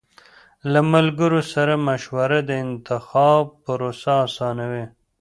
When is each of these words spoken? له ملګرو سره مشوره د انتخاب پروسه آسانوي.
له 0.71 0.79
ملګرو 0.93 1.41
سره 1.53 1.73
مشوره 1.87 2.39
د 2.49 2.51
انتخاب 2.65 3.43
پروسه 3.63 4.11
آسانوي. 4.25 4.85